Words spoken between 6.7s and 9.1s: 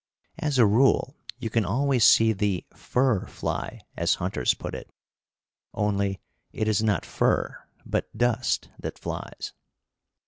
not fur, but dust, that